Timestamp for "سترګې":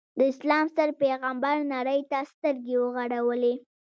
2.31-2.75